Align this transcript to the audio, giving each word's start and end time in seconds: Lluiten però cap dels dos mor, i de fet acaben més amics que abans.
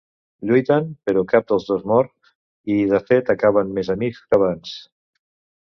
Lluiten 0.51 0.87
però 1.09 1.23
cap 1.33 1.45
dels 1.51 1.67
dos 1.73 1.85
mor, 1.93 2.09
i 2.77 2.81
de 2.95 3.03
fet 3.13 3.33
acaben 3.37 3.73
més 3.79 3.93
amics 3.99 4.25
que 4.25 4.41
abans. 4.41 4.77